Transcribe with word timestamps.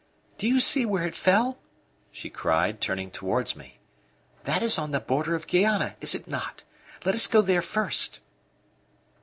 "Do 0.39 0.47
you 0.47 0.59
see 0.59 0.83
where 0.83 1.05
it 1.05 1.13
fell?" 1.15 1.59
she 2.11 2.31
cried, 2.31 2.81
turning 2.81 3.11
towards 3.11 3.55
me. 3.55 3.77
"That 4.45 4.63
is 4.63 4.79
on 4.79 4.89
the 4.89 4.99
border 4.99 5.35
of 5.35 5.45
Guayana 5.45 5.95
is 6.01 6.15
it 6.15 6.27
not? 6.27 6.63
Let 7.05 7.13
us 7.13 7.27
go 7.27 7.43
there 7.43 7.61
first." 7.61 8.19